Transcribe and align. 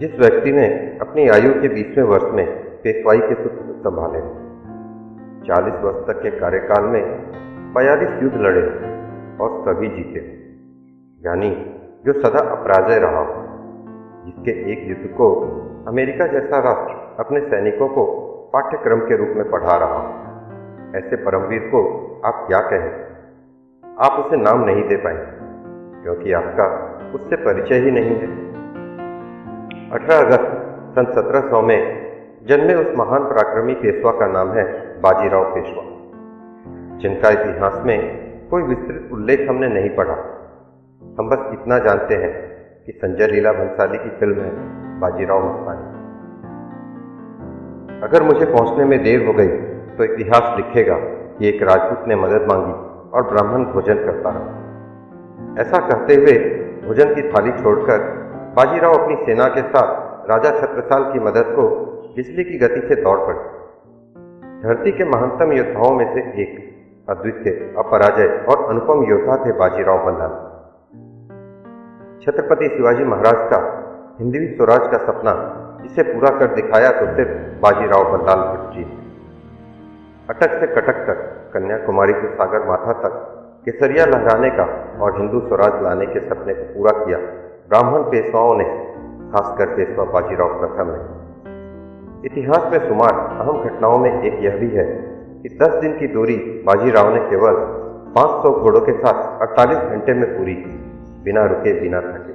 जिस 0.00 0.18
व्यक्ति 0.18 0.52
ने 0.52 0.66
अपनी 1.00 1.28
आयु 1.28 1.52
के 1.62 1.68
बीसवें 1.68 2.04
वर्ष 2.04 2.24
में 2.32 2.46
पेशवाई 2.80 3.18
के 3.18 3.34
सूत्र 3.34 3.74
संभाले, 3.78 4.20
चालीस 5.46 5.74
वर्ष 5.74 6.06
तक 6.06 6.22
के 6.22 6.30
कार्यकाल 6.30 6.84
में 6.84 7.02
बयालीस 7.74 8.22
युद्ध 8.22 8.36
लड़े 8.36 8.62
और 9.40 9.62
सभी 9.62 9.88
जीते। 9.88 10.20
यानी 11.26 11.50
जो 12.06 12.12
सदा 12.12 12.50
अपराजय 12.50 12.98
रहा 12.98 13.18
हो, 13.18 13.42
जिसके 14.26 14.72
एक 14.72 14.88
युद्ध 14.88 15.14
को 15.16 15.32
अमेरिका 15.88 16.26
जैसा 16.26 16.58
राष्ट्र 16.58 17.24
अपने 17.24 17.40
सैनिकों 17.40 17.88
को 17.88 18.04
पाठ्यक्रम 18.52 19.00
के 19.00 19.16
रूप 19.16 19.28
में 19.28 19.50
पढ़ा 19.50 19.76
रहा 19.76 19.98
हो, 19.98 20.08
ऐसे 20.96 21.16
परमवीर 21.16 21.60
को 21.60 21.82
आप 22.24 22.44
क्या 22.48 22.60
कहें? 22.60 22.90
आप 23.98 24.26
उसे 24.26 24.36
नाम 24.36 24.64
नहीं 24.64 24.88
दे 24.88 24.96
पाए 24.96 25.26
क्योंकि 26.02 26.32
आपका 26.32 26.66
उससे 27.14 27.36
परिचय 27.36 27.74
ही 27.74 27.90
नहीं 27.90 28.16
है। 28.16 28.46
18 29.86 30.16
अगस्त 30.16 30.46
सन 30.94 31.04
1700 31.12 31.60
में 31.62 31.80
जन्मे 32.48 32.74
उस 32.74 32.86
महान 32.96 33.24
पराक्रमी 33.24 33.74
पेशवा 33.74 34.12
का 34.12 34.26
नाम 34.26 34.48
है 34.52 34.64
बाजीराव 35.00 35.44
पेशवा। 35.54 35.84
जिनका 36.98 37.30
इतिहास 37.30 37.76
में 37.86 37.98
कोई 38.50 38.62
विस्तृत 38.62 39.12
उल्लेख 39.12 39.48
हमने 39.48 39.68
नहीं 39.68 39.90
पढ़ा। 39.90 40.16
हम 41.18 41.28
बस 41.28 41.44
इतना 41.52 41.78
जानते 41.78 42.14
हैं 42.14 42.32
कि 42.86 42.92
संजय 42.92 43.26
लीला 43.26 43.52
भंसाली 43.52 43.98
की 43.98 44.10
फ़िल्म 44.10 44.40
है 44.40 44.50
बाजीराव 45.00 45.46
मस्तानी। 45.46 45.86
अगर 48.02 48.22
मुझे 48.22 48.46
पहुँचने 48.46 48.84
में 48.84 49.02
देर 49.02 49.26
हो 49.26 49.32
गई 49.32 49.48
तो 49.96 50.04
इतिहास 50.04 50.56
लिखेगा 50.56 50.96
कि 51.38 51.48
एक 51.48 51.62
राजपूत 51.62 52.08
ने 52.08 52.16
मदद 52.16 52.42
मांगी 52.52 52.74
और 53.10 53.22
ब्राह्मण 53.32 53.64
भोजन 53.64 53.94
करता 53.94 54.30
रहा। 54.30 55.62
ऐसा 55.62 55.78
कहते 55.88 56.14
हुए 56.14 56.38
भोजन 56.86 57.14
की 57.14 57.22
थाली 57.22 57.52
छोड़कर 57.62 58.15
बाजीराव 58.56 58.92
अपनी 58.92 59.14
सेना 59.16 59.46
के 59.48 59.62
साथ 59.62 60.30
राजा 60.30 60.50
छत्रसाल 60.50 61.02
की 61.12 61.18
मदद 61.18 61.48
को 61.56 61.64
बिजली 62.16 62.44
की 62.44 62.58
गति 62.58 62.80
से 62.88 63.02
दौड़ 63.02 63.18
पड़े। 63.18 63.40
धरती 64.62 64.92
के 64.92 65.04
महानतम 65.04 65.52
योद्धाओं 65.52 65.96
में 65.96 66.14
से 66.14 66.20
एक 66.42 66.54
अद्वितीय, 67.10 67.74
अपराजय 67.78 68.28
और 68.48 68.64
अनुपम 68.68 69.04
योद्धा 69.10 69.36
थे 69.44 69.52
बाजीराव 69.52 70.06
बल्लाल 70.06 70.32
छत्रपति 72.24 72.68
शिवाजी 72.68 73.04
महाराज 73.04 73.44
का 73.50 73.60
हिंदवी 74.20 74.46
स्वराज 74.46 74.90
का 74.90 74.98
सपना 74.98 75.38
इसे 75.84 76.02
पूरा 76.02 76.38
कर 76.38 76.54
दिखाया 76.54 76.90
तो 76.90 77.14
सिर्फ़ 77.16 77.60
बाजीराव 77.60 78.18
बल्लाल 78.18 78.48
भट्ट 78.48 78.74
जी 78.74 78.84
अटक 80.30 80.60
से 80.60 80.74
कटक 80.74 81.06
तक 81.06 81.50
कन्याकुमारी 81.54 82.12
से 82.12 82.34
सागर 82.34 82.68
माथा 82.68 82.92
तक 82.92 83.24
केसरिया 83.64 84.06
लहराने 84.06 84.50
का 84.50 84.64
और 85.00 85.16
हिंदू 85.16 85.40
स्वराज 85.40 85.82
लाने 85.82 86.06
के 86.06 86.28
सपने 86.28 86.54
को 86.54 86.74
पूरा 86.74 87.04
किया 87.04 87.45
ब्राह्मण 87.68 88.02
पेशवाओं 88.02 88.54
ने, 88.56 88.64
खासकर 89.32 89.66
पेशवा 89.66 90.04
बाजीराव 90.04 90.48
प्रथम 90.58 90.90
ने। 90.90 90.98
इतिहास 92.26 92.72
में 92.72 92.88
शुमार 92.88 93.12
अहम 93.12 93.62
घटनाओं 93.62 93.98
में 93.98 94.22
एक 94.22 94.44
यह 94.44 94.56
भी 94.56 94.68
है 94.70 94.84
कि 95.42 95.48
10 95.62 95.74
दिन 95.74 95.98
की 95.98 96.06
दूरी 96.06 96.36
बाजीराव 96.66 97.14
ने 97.14 97.20
केवल 97.20 97.54
500 98.14 98.50
घोड़ों 98.50 98.80
के 98.80 98.92
साथ 98.92 99.42
48 99.42 99.78
घंटे 99.78 100.14
में 100.14 100.38
पूरी 100.38 100.54
की, 100.54 100.70
बिना 101.24 101.44
रुके, 101.44 101.80
बिना 101.80 102.00
थके। 102.00 102.32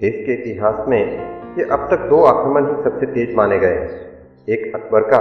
देश 0.00 0.26
के 0.26 0.32
इतिहास 0.32 0.88
में 0.88 1.00
ये 1.58 1.64
अब 1.64 1.88
तक 1.90 1.98
दो 1.98 2.24
आक्रमण 2.24 2.66
ही 2.66 2.82
सबसे 2.82 3.06
तेज 3.06 3.36
माने 3.36 3.58
गए 3.58 3.74
हैं। 3.74 3.88
एक 4.48 4.74
अकबर 4.74 5.00
का 5.00 5.18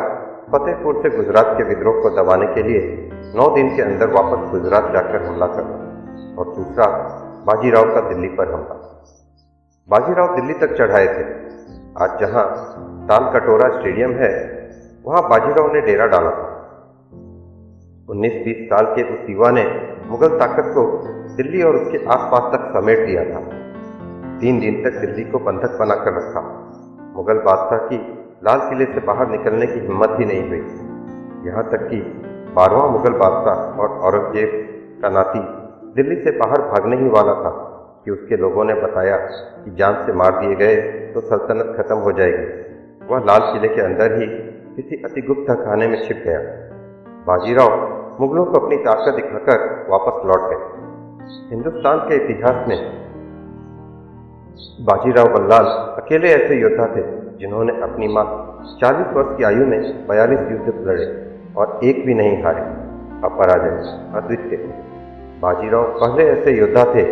फतेहपुर 0.51 1.01
से 1.03 1.09
गुजरात 1.09 1.57
के 1.57 1.63
विद्रोह 1.63 2.01
को 2.01 2.09
दबाने 2.09 2.45
के 2.45 2.63
लिए 2.63 3.09
नौ 3.35 3.55
दिन 3.55 3.75
के 3.75 3.81
अंदर 3.81 4.07
वापस 4.07 4.51
गुजरात 4.51 4.91
जाकर 4.93 5.25
हमला 5.25 5.47
करना 5.47 6.37
और 6.37 6.45
दूसरा 6.55 6.85
बाजीराव 7.49 7.95
का 7.95 8.09
दिल्ली 8.09 8.27
पर 8.27 8.51
हमला। 8.53 9.05
बाजीराव 9.89 10.35
दिल्ली 10.35 10.53
तक 10.53 10.77
चढ़ाए 10.77 11.05
थे। 11.05 11.23
आज 12.03 12.19
जहाँ 12.19 12.43
ताल 13.07 13.39
कटोरा 13.39 13.79
स्टेडियम 13.79 14.11
है, 14.11 14.31
वहाँ 15.05 15.29
बाजीराव 15.29 15.73
ने 15.73 15.81
डेरा 15.81 16.05
डाला 16.05 16.29
था। 16.29 16.45
उन्नीस 18.09 18.33
बीस 18.33 18.69
साल 18.69 18.85
के 18.85 19.03
उस 19.03 19.29
युवा 19.29 19.51
ने 19.51 19.63
मुगल 20.05 20.27
ताकत 20.27 20.63
को 20.73 20.83
दिल्ली 21.35 21.63
और 21.63 21.75
उसके 21.75 21.97
आसपास 21.97 22.53
तक 22.53 22.71
समेट 22.73 23.05
दिया 23.07 23.23
था। 23.23 23.41
तीन 24.39 24.59
दिन 24.59 24.83
तक 24.83 24.99
दिल्ली 24.99 25.23
को 25.23 25.39
बंधक 25.39 25.79
बनाकर 25.79 26.13
रखा। 26.13 26.41
मुगल 27.15 27.39
बादशाह 27.39 27.79
की 27.79 28.27
लाल 28.43 28.69
किले 28.69 28.85
से 28.85 28.99
बाहर 28.99 29.27
निकलने 29.27 29.67
की 29.67 29.79
हिम्मत 29.79 30.15
ही 30.19 30.25
नहीं 30.25 30.49
हुई। 30.49 30.61
यहाँ 31.49 31.69
तक 31.69 31.87
कि 31.89 32.01
बारहवा 32.55 32.87
मुगल 32.87 33.13
बादशाह 33.13 33.79
और 33.81 33.89
औरंगज़ेब 33.89 34.69
का 35.01 35.09
नाती 35.09 35.58
दिल्ली 35.95 36.15
से 36.15 36.31
बाहर 36.37 36.61
भागने 36.61 36.95
ही 36.95 37.09
वाला 37.09 37.33
था 37.33 37.51
कि 38.05 38.11
उसके 38.11 38.37
लोगों 38.37 38.63
ने 38.63 38.73
बताया 38.73 39.17
कि 39.63 39.71
जान 39.71 39.93
से 40.05 40.13
मार 40.13 40.39
दिए 40.39 40.55
गए 40.55 40.75
तो 41.13 41.21
सल्तनत 41.21 41.75
खत्म 41.77 41.95
हो 41.97 42.11
जाएगी। 42.11 42.47
वह 43.07 43.19
लाल 43.19 43.51
किले 43.53 43.75
के 43.75 43.81
अंदर 43.81 44.13
ही 44.13 44.27
किसी 44.75 45.01
अति 45.05 45.21
गुप्त 45.21 45.51
खाने 45.51 45.87
में 45.87 45.97
छिप 46.03 46.21
गया। 46.25 46.39
बाजीराव 47.27 47.71
मुगलों 48.21 48.45
को 48.45 48.59
अपनी 48.59 48.77
ताकत 48.77 49.15
दिखाकर 49.15 49.63
वापस 49.89 50.25
लौट 50.25 50.49
गए। 50.49 50.61
हिंदुस्तान 51.49 51.99
के 51.99 52.15
इतिहास 52.15 52.67
में 52.67 52.79
बाजीराव 54.81 55.27
बल्लाल 55.33 55.65
अकेले 56.03 56.29
ऐसे 56.29 56.59
योद्धा 56.61 56.85
थे 56.95 57.03
जिन्होंने 57.37 57.81
अपनी 57.81 58.07
माँ 58.07 58.25
40 58.81 59.13
वर्ष 59.13 59.37
की 59.37 59.43
आयु 59.43 59.65
में 59.65 60.07
बयालीस 60.07 60.39
युद्ध 60.51 60.87
लड़े 60.87 61.07
और 61.57 61.79
एक 61.83 62.05
भी 62.05 62.13
नहीं 62.13 62.43
हारे। 62.43 62.61
अपराजय 63.23 63.75
अद्वितीय। 64.15 64.57
बाजीराव 65.39 65.83
पहले 65.83 66.23
ऐसे 66.29 66.51
योद्धा 66.59 66.83
थे 66.95 67.03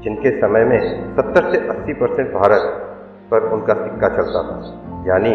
जिनके 0.00 0.30
समय 0.40 0.64
में 0.64 0.78
70 1.16 1.50
से 1.52 1.58
80 1.68 1.92
परसेंट 1.92 2.32
भारत 2.32 2.62
पर 3.30 3.42
उनका 3.52 3.74
सिक्का 3.74 4.08
चलता 4.08 4.42
था। 4.42 5.04
यानी 5.06 5.32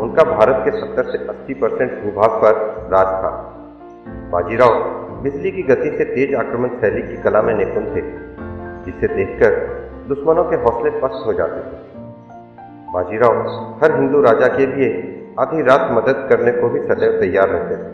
उनका 0.00 0.24
भारत 0.24 0.56
के 0.64 0.70
70 0.80 1.02
से 1.02 1.18
80 1.28 1.54
परसेंट 1.54 2.04
भूभाग 2.04 2.30
पर 2.30 2.52
राज 2.92 3.06
था। 3.06 3.30
बाजीराव 4.32 4.74
बिजली 5.22 5.50
की 5.50 5.62
गति 5.62 5.90
से 5.98 6.04
तेज 6.04 6.34
आक्रमण 6.34 6.68
शैली 6.68 7.02
की 7.02 7.22
कला 7.22 7.42
में 7.42 7.54
निपुण 7.54 7.84
थे, 7.84 8.02
जिसे 8.84 9.14
देखकर 9.14 9.56
दुश्मनों 10.08 10.44
के 10.44 10.56
हौसले 10.56 10.90
पस्त 10.90 11.26
हो 11.26 11.32
जाते 11.32 11.60
थे। 11.60 12.04
बाजीराव 12.92 13.42
हर 13.84 13.94
हिंदू 13.94 14.20
राजा 14.20 14.46
के 14.46 14.66
लिए 14.66 14.92
आधी 15.40 15.62
रात 15.62 15.88
मदद 15.92 16.26
करने 16.30 16.52
को 16.52 16.68
भी 16.68 16.80
सदैव 16.80 17.20
तैयार 17.20 17.48
रहते 17.48 17.76
थे। 17.76 17.90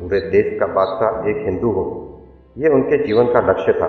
पूरे 0.00 0.20
देश 0.20 0.60
का 0.60 0.66
बादशाह 0.66 1.28
एक 1.30 1.36
हिंदू 1.36 1.70
हो 1.70 2.06
ये 2.56 2.68
उनके 2.68 2.96
जीवन 2.98 3.26
का 3.32 3.40
लक्ष्य 3.40 3.72
था 3.72 3.86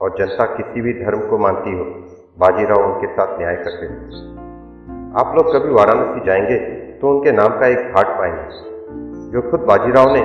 और 0.00 0.14
जनता 0.18 0.44
किसी 0.56 0.80
भी 0.80 0.92
धर्म 0.94 1.20
को 1.30 1.38
मानती 1.38 1.72
हो, 1.72 1.84
बाजीराव 2.38 2.84
उनके 2.84 3.06
साथ 3.08 3.38
न्याय 3.38 3.56
करते 3.56 3.86
थे। 3.86 4.18
आप 5.20 5.32
लोग 5.36 5.52
कभी 5.54 5.72
वाराणसी 5.74 6.24
जाएँगे 6.26 6.58
तो 7.00 7.10
उनके 7.10 7.32
नाम 7.32 7.58
का 7.60 7.66
एक 7.66 7.94
घाट 7.94 8.08
पाएँगे, 8.18 8.44
जो 9.32 9.42
खुद 9.50 9.60
बाजीराव 9.68 10.12
ने 10.14 10.22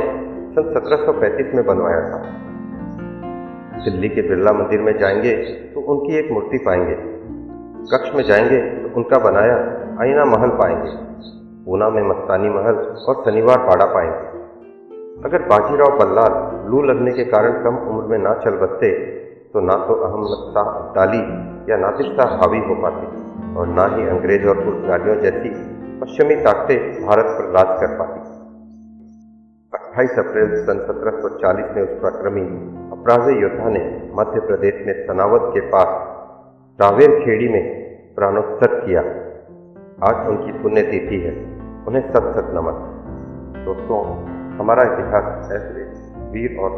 सन 0.56 0.70
1735 0.74 1.56
में 1.56 1.66
बनवाया 1.66 2.02
था। 2.10 2.20
दिल्ली 3.86 4.10
के 4.10 4.22
बिरला 4.22 4.54
मंदिर 4.54 4.82
में 4.82 4.98
जाएँगे 5.00 5.34
तो 5.74 5.82
उनकी 5.84 6.18
एक 6.18 6.32
मूर्ति 6.32 6.58
पाएँगे, 6.58 6.96
कक्ष 7.92 8.16
में 8.16 8.24
जाएँगे 8.24 8.62
तो 8.80 8.96
उनका 8.96 9.20
बनाया 9.22 9.58
आईना 10.02 10.26
महल 10.28 10.58
पाएँगे, 10.60 10.92
पूना 11.66 11.90
में 11.90 12.02
मस्तानी 12.04 12.50
महल 12.50 12.76
और 12.76 13.24
शनिवार 13.26 13.58
पाड़ा 13.68 13.86
पाएँगे। 13.86 14.43
अगर 15.26 15.42
बाजीराव 15.42 15.98
बल्लाल 15.98 16.34
लू 16.72 16.82
लगने 16.82 17.12
के 17.12 17.24
कारण 17.24 17.64
कम 17.64 17.76
उम्र 17.78 18.06
में 18.06 18.18
ना 18.18 18.34
चल 18.34 18.52
बसते 18.52 18.92
तो 19.54 19.60
ना 19.60 19.74
तो 19.74 19.94
अहमद 19.94 20.54
शाह 20.54 20.64
अब्दाली 20.64 21.22
या 21.72 21.78
नादिर 21.78 22.06
शाह 22.06 22.36
हावी 22.36 22.60
हो 22.60 22.76
पाते 22.82 23.08
और 23.56 23.68
ना 23.68 23.86
ही 23.86 24.08
अंग्रेज़ 24.08 24.48
और 24.48 24.56
पुर्तगालियों 24.56 25.16
जैसी 25.22 25.50
पश्चिमी 26.02 26.36
ताकतें 26.36 27.08
भारत 27.08 27.26
पर 27.26 27.50
राज 27.50 27.80
कर 27.82 27.96
पाती। 27.98 28.20
28 29.74 30.20
अप्रैल 30.20 30.66
सन 30.66 30.84
1740 30.88 31.76
में 31.76 31.84
उस 31.84 32.02
प्रक्रमी 32.02 32.46
अपराधी 32.92 33.42
योद्धा 33.42 33.70
ने 33.70 34.12
मध्य 34.16 34.40
प्रदेश 34.40 34.86
में 34.88 35.08
सनावत 35.08 35.42
के 35.54 35.60
पास 35.60 35.96
रावेर 36.82 37.20
खेड़ी 37.26 37.50
में 37.50 37.64
प्राणोत्सव 38.16 38.76
किया। 38.76 39.02
आज 40.10 40.28
उनकी 40.28 40.52
पुण्यतिथि 40.52 41.20
है। 41.20 41.34
उन्हें 41.88 42.14
सत 42.14 42.34
सत 42.36 42.52
नमन। 42.54 42.86
दोस्तों 43.66 44.43
हमारा 44.60 44.84
इतिहास 44.84 45.52
ऐसे 45.52 45.84
वीर 46.32 46.60
और 46.60 46.72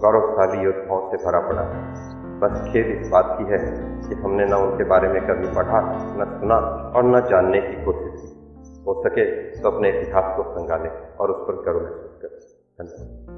गौरवशाली 0.00 0.64
योद्धाओं 0.64 1.10
से 1.10 1.16
भरा 1.26 1.40
पड़ा 1.40 1.62
है। 1.62 2.08
बस 2.40 2.72
खेद 2.72 3.00
इस 3.00 3.08
बात 3.08 3.36
की 3.38 3.44
है 3.44 3.58
कि 4.08 4.14
हमने 4.14 4.46
न 4.46 4.52
उनके 4.52 4.84
बारे 4.84 5.08
में 5.08 5.26
कभी 5.26 5.54
पढ़ा, 5.54 5.80
न 5.92 6.40
सुना 6.40 6.56
और 6.96 7.04
न 7.04 7.20
जानने 7.20 7.60
की 7.60 7.84
कोशिश 7.84 8.20
की। 8.20 8.38
हो 8.86 9.02
सके 9.02 9.24
तो 9.60 9.70
अपने 9.70 10.00
इतिहास 10.00 10.36
को 10.36 10.42
संगालें 10.42 11.16
और 11.16 11.30
उस 11.30 11.48
पर 11.48 11.62
गर्व 11.62 11.80
महसूस 11.80 12.18
करें। 12.22 12.86
धन्यवाद। 12.86 13.37